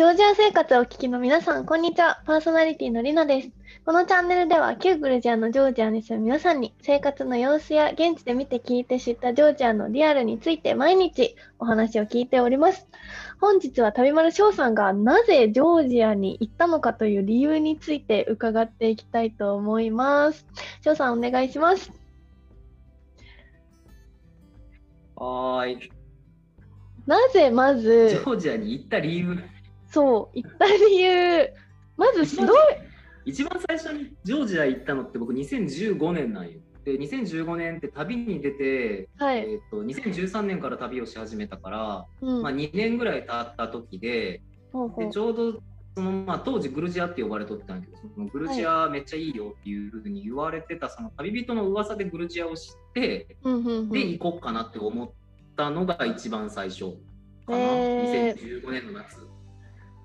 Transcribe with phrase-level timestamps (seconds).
[0.00, 2.22] ジョージア生活をお聞きの皆さん、こんにちは。
[2.24, 3.50] パーソナリティのりなです。
[3.84, 12.88] このチャンネルでは、旧グルジアのジョージアに住む皆さんに、生活の様子や現地で見て聞いて知ったジョージアのリアルについて毎日お話を聞いております。
[13.42, 20.46] 本日は旅丸翔さんがなぜジョージアに行ったのかという理由について伺っていきたいと思います。
[20.82, 21.92] 翔さん、お願いします。
[25.14, 25.92] はーい。
[27.06, 29.49] なぜまジず、ョージアに行った理由、
[29.90, 31.48] そう、行った理由、
[31.96, 32.46] まずどう、
[33.24, 36.60] 一番最初にジョージア行ったのって僕2015年なんよ。
[36.84, 45.04] で、2015年って旅に出て、はい、えー、と2013年から旅をし始めたから、うん、まあ、2年ぐらい経った時で、ほうほう。
[45.06, 45.60] でちょうど
[45.94, 53.90] その、まあ、当時グルジアって呼ばれとったんやけど、そのグルジアめっちゃいいよっていうふうに言われてた、その旅人の噂でグルジアを知って、うんうんうん。
[53.90, 55.10] で、行こうかなって思っ
[55.56, 56.92] たのが一番最初
[57.46, 57.58] かな。
[57.58, 58.62] へー。
[58.62, 59.18] 2015年の夏。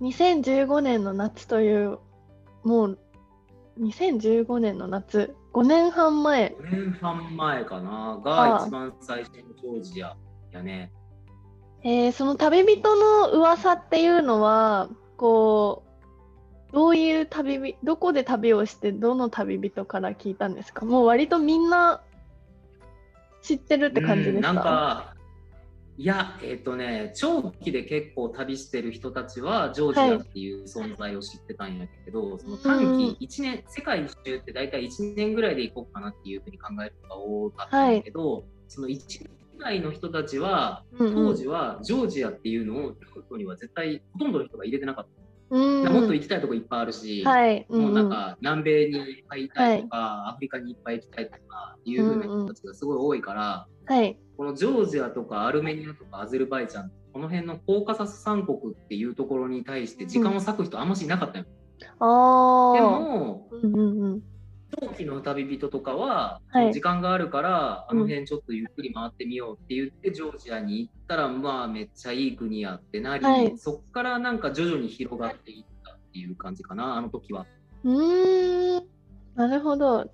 [0.02, 2.00] 2015年の夏という
[2.64, 3.00] もう
[3.80, 10.16] 2015年の夏5年半前5年半前かなあがあ一番最初のジョージア
[10.52, 10.92] やね。
[11.84, 15.84] えーその旅人の噂っていうのはこ
[16.72, 20.86] うどういう旅人どこで旅をしてどの旅人から聞いたんですか？
[20.86, 22.02] もう割とみんな
[23.42, 25.15] 知ってるって感じですか,、うんなんか
[25.98, 41.14] いやえっ、とね長期で結構旅してる人たちはジョージアっていう存在を知ってたんやけど、その短うん期1年世界一周って大体1年ぐらいで行こうかなっていうふうに考える人が多かったんやけど、その1年ぐらいの人たちはうんうん。
[41.16, 45.25] 当時はジョージアっていうのを京都には絶対ほとんどの人が入れてなかった。
[45.50, 45.94] うん。
[45.94, 49.82] もっと行きたいとこいっぱいあるし、はい、もうなんんか南米にいっぱい行きたい。
[49.84, 54.18] とか、アフリカにいっぱい行きたいとかいうふうな人たちがすごい多いから、うんはい。
[54.38, 61.46] このジョージアとかアルメニアとかアゼルバイジャンこの辺のコーカサス三国っていうところに対して時間を割く人あんましいなかったよ。
[62.00, 64.24] ああでもうんうんうん
[64.82, 77.46] 長期の旅人とかは、はい時間があるからあの辺ちょっとゆっくり回ってみようって言って、ジョージアに行ったらまあめっちゃいい国やってなり、はいそっからなんか徐々に広がっていったっていう感じかなあの時は。
[77.84, 78.84] うーん
[79.36, 80.10] なるほど。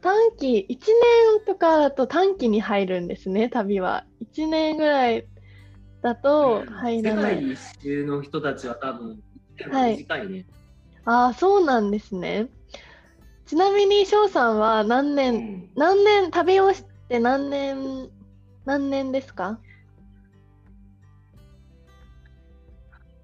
[0.00, 4.04] 短期、1年とかだと短期に入るんですね、旅は。
[4.34, 5.26] 1年ぐらい
[6.02, 7.34] だと入らない。
[7.34, 9.20] 世界一周の人たちは多分
[9.70, 10.46] はい短いね。
[11.04, 12.48] ああ、そうなんですね。
[13.46, 18.10] ちなみに翔さんは何う年、ん何年、旅をして何年、
[18.64, 19.60] 何年ですか？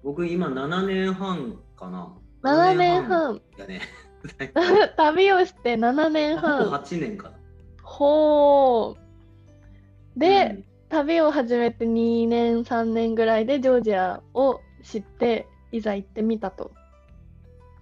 [0.03, 2.13] 僕今7年半かな。
[2.43, 3.41] ?7 年半。
[3.57, 3.81] やね。
[4.97, 6.69] 旅をして7年半。
[6.69, 7.35] 8年かな。
[7.83, 10.19] ほう。
[10.19, 16.69] で、うん旅を始めて2年3年ぐらいでジョージアを知っていざ行ってみたと。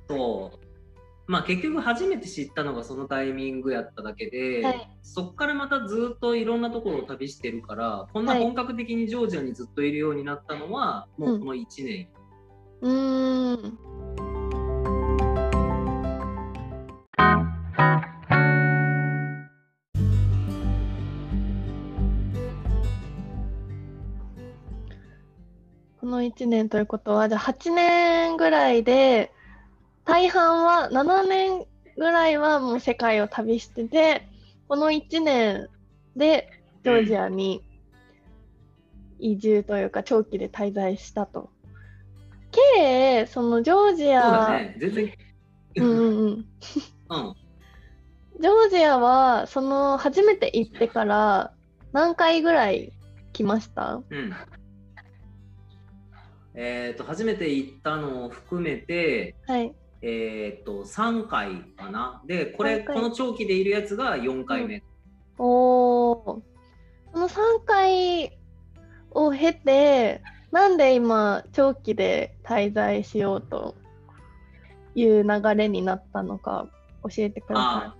[0.08, 0.61] そう。
[1.32, 12.08] まあ結局初めて知ったのがそのタイミングやっただけで、はいそっからまたずっといろんなところを旅してるから、こんなはい本格的にジョージアにずっといるようになったのは、もうこの1年。
[12.82, 13.78] うーん。
[26.00, 29.32] この1年ということは、じゃあ8年ぐらいで、
[30.12, 34.28] 大半は7年ぐらいはもう世界を旅してて、
[34.68, 35.70] この1年
[36.18, 36.50] で
[36.84, 37.64] ジョージアに
[39.20, 41.50] 移住というか長期で滞在したと。
[42.76, 44.76] 計、そのジョージア、ね。
[44.80, 45.14] 全然。
[45.78, 46.46] うんうんうん。
[47.08, 47.36] うん。
[48.42, 51.54] ジョージアは、その初めて行ってから
[51.94, 52.92] 何回ぐらい
[53.32, 54.04] 来ました？
[54.10, 54.34] うん。
[56.54, 59.74] えっ、と、初めて行ったのを含めて、はい。
[60.02, 62.24] えっ、と、3回かな。
[62.26, 64.84] で、これ、この長期でいるやつが4回目。
[65.38, 66.42] おー。
[67.14, 68.40] その3回
[69.12, 70.22] を経て、
[70.52, 73.76] なんで今、長期で滞在しようと
[74.96, 76.68] いう流れになったのか
[77.04, 77.96] 教えてくだあ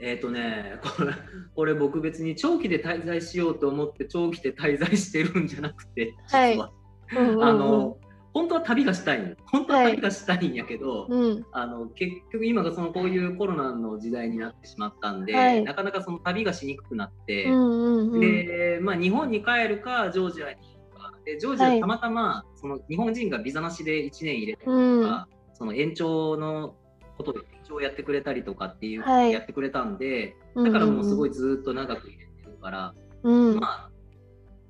[0.00, 1.12] えっ、とね これ、
[1.54, 6.72] これ僕別に長期で滞在しようと思って長期で滞在してるんじゃなくて、はい実は。
[7.10, 7.18] さい。
[7.18, 7.98] うんうんうんあの、
[8.32, 9.34] 本当は旅がしたいの。
[9.46, 11.46] 本当は旅がしたいんやけど、うん。
[11.52, 18.20] あの結局今がそのこういうコロナの時代になってしまったんで、はいなかなかその旅がしにくくなって、うんうんうん。
[18.20, 21.12] で、まあ、日本に帰るか、ジョージアに行くか。
[21.24, 26.74] で、ジョージアはいたまたま、その日本人がビザなしで1年入れたりとか、うんその延長の
[27.18, 33.60] ことで延長をやってくれたりとかっていう、はいやってくれたんで、だからもうすごいずっと長く入れてるから、うん。
[33.60, 33.90] まあ、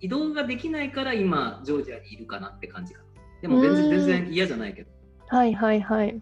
[0.00, 3.09] 移動ができないから今、ジョージアにいるかなって感じかな。
[3.40, 4.90] でも全然うん全然嫌じゃないけど。
[5.28, 6.20] はいはいはい。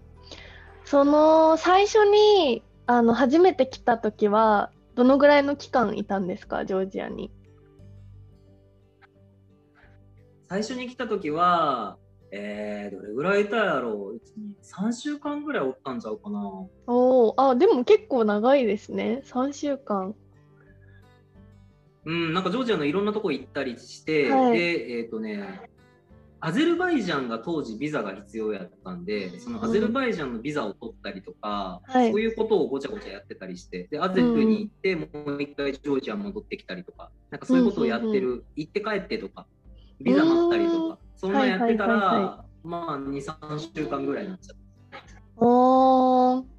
[0.84, 6.64] その最初にあの初めて来た時はどのぐらいの期間いたんですか？
[6.64, 7.30] ジョージアに。
[10.48, 11.98] 最初に来た時は、
[12.30, 16.40] えー、どれぐらいいたやろう ?1、2、3週間ぐらいおったんちゃうかな。
[16.86, 19.22] おお、あでも結構長いですね。
[19.26, 20.14] 3週間。
[22.06, 25.68] うん、なんかジョージアのいろんなとこ行ったりして、はいで、えっ、とね、
[26.40, 32.10] アゼルバイジャンが当時ビザが必要やったんで、そのアゼルバイジャンのビザを取ったりとか、はい。
[32.12, 39.46] そういうことをごちゃごちゃやってたりして、で、アゼルに行って、もう一回ジョージア戻ってきたりとか、なんかそういうことをやってる、うん行って帰ってとか、
[40.00, 45.44] ビザ待ったりとか、そんなやってたら、まあ、2、3週間ぐらいになっちゃった。
[45.44, 46.57] おー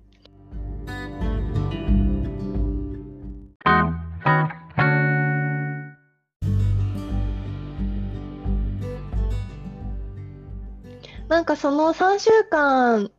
[11.30, 13.12] なんかその3週間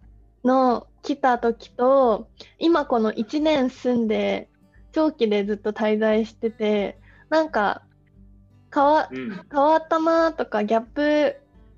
[0.45, 2.29] の来た時と
[2.59, 4.51] 今この1年住んで
[4.93, 6.99] 長期でずっと滞在してて
[7.29, 7.83] なんか
[8.75, 9.31] 変わうん。
[9.51, 11.37] 変わったなとかギャップ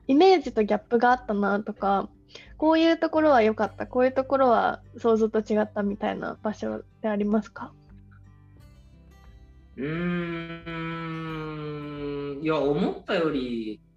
[0.08, 2.08] イメージとギャップがあったなとか
[2.56, 3.86] こういうところは良かった。
[3.86, 7.72] こういうところは想像と違ったみたいな場所ってありますか？
[9.76, 9.84] うー
[12.38, 13.91] ん、いや、思ったより、うん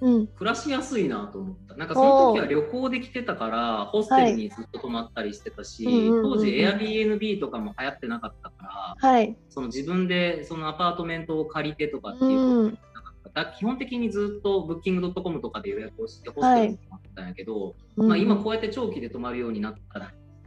[0.00, 1.74] 暮らしやすいなと思った。
[1.74, 9.36] なんかその時は旅行で来てたから、ホステルにずっと泊まったりしてたし、うんうんうんうん当時 Airbnb とかも流行ってなかったから、はい。
[9.48, 13.44] その自分でそのアパートメントを借りてとかっていうことなかった。
[13.44, 19.98] だ基本的にずっとブッキングドットコムとかで予約をしてホステルに泊まってたんやけど、まあ、今こうやって長期で泊まるようになった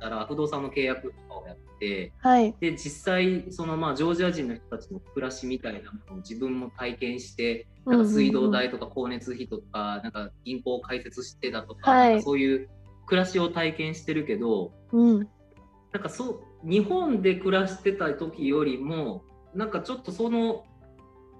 [0.10, 1.69] ら、不動産の契約とかをやって、
[2.20, 2.56] はい。
[2.60, 12.18] で実際そのまあジョージア人の人たちの暮らしみたいなものを自分も体験してなんか水道代とか光熱費とかなんか銀行を開設してだとか,、はい。
[12.18, 12.70] かそういう
[13.06, 15.30] 暮らしを体験してるけどうん。
[15.92, 19.24] なんかそう日本で暮らしてた時よりも
[19.54, 20.66] なんかちょっとその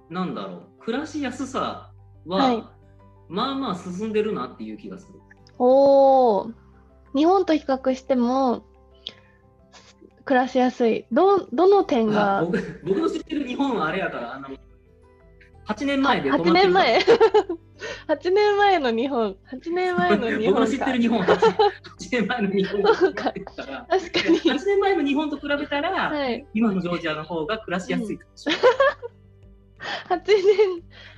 [0.08, 1.92] なんだろう暮らしやすさ
[2.26, 2.64] は、はい。
[3.28, 5.20] まあまあ進んでるなっていう気がする。
[5.58, 6.52] おー。
[7.14, 8.64] 日本と比較しても
[10.30, 11.06] 暮らしやすい。
[11.10, 12.38] どどの点が？
[12.38, 14.48] あ僕僕の知ってる日本はあれやからあの
[15.66, 16.98] 8年前で止まっ8てる年前？
[18.06, 19.36] 8年前の日本。
[19.52, 20.50] 8年前の日本か。
[20.50, 21.46] 僕の知ってる日本8 8
[22.12, 23.44] 年前の日本確かに。
[23.44, 26.46] 8年前の日本と比べたら、はい。
[26.54, 28.16] 今のジョージアの方が暮らしやすい。
[28.16, 28.62] かもしれない。
[30.20, 30.22] 8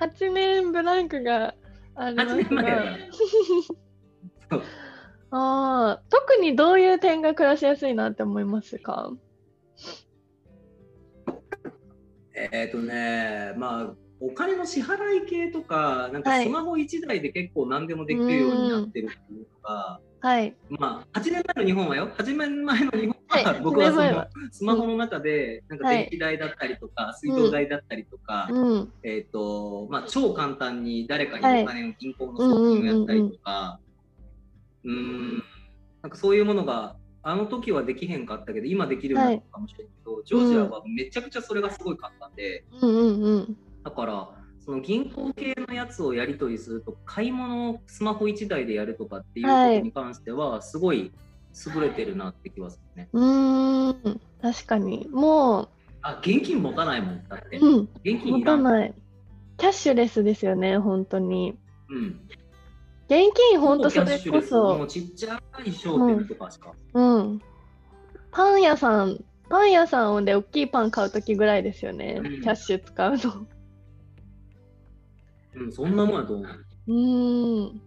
[0.01, 1.55] 年8年ブランクが
[1.97, 2.77] あります8年前や
[4.49, 4.63] かが
[5.35, 9.13] あー特にどういう点が暮らしやすいなって思いますか？
[12.35, 16.45] えっ、とね、まあ、お金の支払い系とか、なんかはい。
[16.45, 20.57] スマホ1台で結構何でもできるようになってるっていうのが、はい。
[20.71, 23.15] まあ、8年前の日本はよ、8年前の日本
[23.45, 24.25] は僕はそ8年前は。
[24.25, 25.97] のスマホの中で、なんかはい。
[25.99, 28.93] 電気代だったりとか、水道代だったりとか、うん。
[29.03, 31.59] えっ、と、まあ、超簡単に誰かはい。
[31.59, 33.79] にお金を銀行の送金をやったりとか、
[34.85, 35.43] うーん、
[36.03, 42.91] なんかそういうものが、あの時はできへんかったけど、今できるようになったかもしれないけど、ジョージアはめちゃくちゃそれがすごい簡単で、うん。
[42.91, 44.31] うんうんだから、
[44.65, 51.11] その銀行系のやつをやり取りすると、買い物をスマホ1台でやるとかっていうことに関しては、すごい
[51.75, 53.09] 優れてるなって気はするね。
[53.13, 54.21] うーん。
[54.41, 55.09] 確かに。
[55.11, 55.69] も
[56.03, 57.59] あ、現金持たないもん、だって。
[57.59, 58.63] う、うん、持現金いらん。
[58.63, 58.95] たない。
[59.57, 61.59] キャッシュレスですよね本当に。
[61.89, 62.21] うん。
[63.13, 66.73] 現金本当それこキャッシュレスもそうちっちゃい商店とかしか？
[66.95, 67.43] うん。
[68.31, 72.41] パン屋さんパン屋さんで大きいパン買う時ぐらいですよね、うん。
[72.41, 73.47] キャッシュ使うの。
[75.57, 76.47] うん、そんなもんやと思う。
[76.87, 77.81] うーん。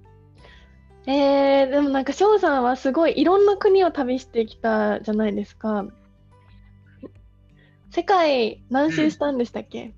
[1.08, 5.88] えー、でもなんか翔さんはすごいいろんな国を旅してきたじゃないですか。
[7.90, 9.96] 世界何周したんでしたっけ、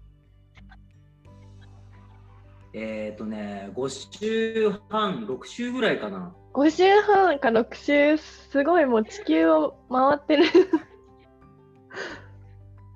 [2.74, 6.36] えっ、ー、とね、5週半、6週ぐらいかな。
[6.54, 10.46] 5週半か6週すごいもう地球を回ってる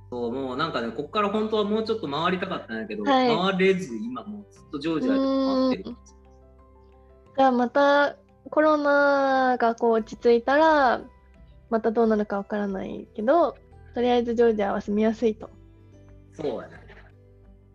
[0.10, 5.96] そう、もうなんかね、こっから本当はもうちょっと回りたかったんやけど、はい回れず、今もうずっとジョージアで回ってる。
[7.38, 8.18] じゃあまた
[8.50, 11.02] コロナがこう落ち着いたら
[11.70, 13.56] またどうなるかわからないけど
[13.94, 15.50] とりあえずジョージアは住みやすいと。
[16.34, 16.81] そうやね。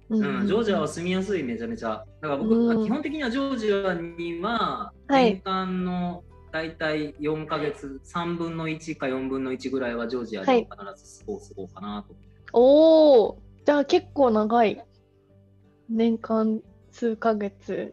[0.08, 2.04] ううん、ジョージアは住みやすい、めちゃめちゃ。
[2.20, 6.22] だから僕、うん基本的にはジョージアには、はい年間の
[6.52, 12.14] 大体4ヶ月、3分の1か4分の1ぐらいはジョージアで必ず過ごすうかなと。
[12.52, 14.82] おおじゃあ結構長い
[15.88, 16.60] 年間
[16.92, 17.92] 数ヶ月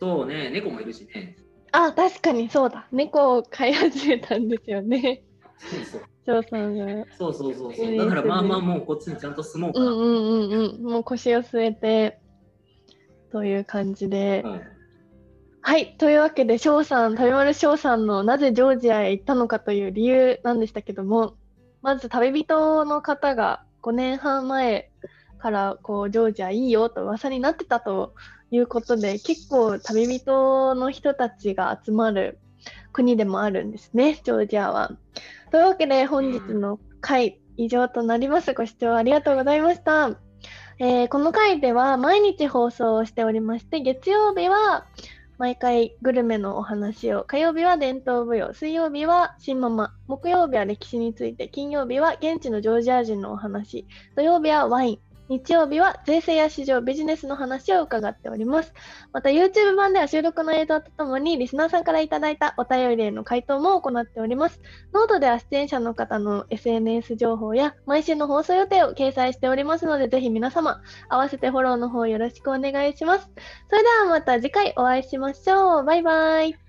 [0.00, 1.36] そうね、猫もいるしね。
[1.72, 2.86] あ、確かにそうだ。
[2.92, 5.22] 猫を飼い始めたんですよね。
[5.58, 6.02] そうそう。
[6.28, 7.06] 翔さんが。
[7.16, 7.96] そうそうそうそう。
[7.96, 9.86] だからまあまあもうこっちにちゃんと住もうかな。
[9.86, 10.82] うんうんうんうん。
[10.82, 12.20] もう腰を据えて
[13.32, 14.42] という感じで。
[14.44, 14.62] うん
[15.60, 15.96] はい。
[15.98, 21.34] というわけで、翔さん、旅丸翔さんのなぜジョージアへ行ったのかという理由なんでしたけども、
[21.82, 24.90] まず旅人の方が5年半前
[25.38, 28.14] からこうジョージアいいよと噂になってたと
[28.50, 32.38] いうことで、結構旅人の人たちが集まる
[32.92, 34.92] 国でもあるんですね、ジョージアは。
[35.50, 38.52] というわけで、本日の回以上となります。
[38.52, 40.10] ご視聴ありがとうございました。
[40.78, 44.86] えーこの回では毎日放送をしておりまして、月曜日は
[45.38, 53.86] 毎回グルメのお話を、火曜日は伝統舞踊、水曜日は新ママ、木曜日は歴史について、金曜日は現地のジョージア人のお話、
[54.16, 58.72] 土曜日はワイン、日曜日は税制や市場、ビジネスの話を伺っております。
[59.12, 64.60] また YouTube 版では収録の映像とともにリスナーさんからいただいたお便りへの回答も行っております。
[64.94, 73.30] ノートでは出演者の方の SNS 情報や毎週の放送予定を掲載しておりますので、ぜひ皆様合わせてフォローの方よろしくお願いします。
[73.68, 75.84] それではまた次回お会いしましょう。
[75.84, 76.67] バイバイ。